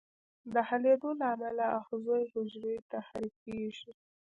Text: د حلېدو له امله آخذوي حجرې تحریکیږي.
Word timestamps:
د 0.53 0.55
حلېدو 0.67 1.09
له 1.19 1.25
امله 1.33 1.65
آخذوي 1.79 2.23
حجرې 2.31 2.75
تحریکیږي. 2.91 3.91